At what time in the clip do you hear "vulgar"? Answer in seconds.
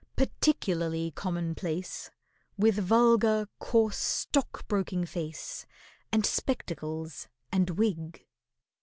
2.79-3.47